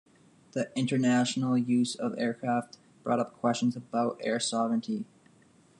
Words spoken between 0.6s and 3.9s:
international use of aircraft brought up questions